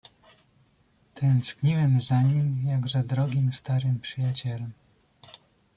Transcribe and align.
"Tęskniłem 1.13 2.01
za 2.01 2.21
nim 2.21 2.61
jak 2.65 2.89
za 2.89 3.03
drogim 3.03 3.53
starym 3.53 3.99
przyjacielem." 3.99 4.71